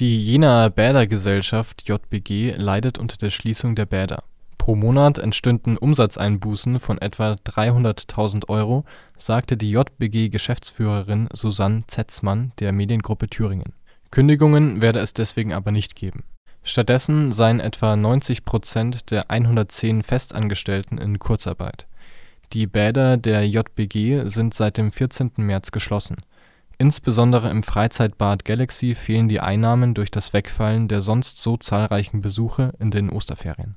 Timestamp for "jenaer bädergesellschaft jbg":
0.24-2.54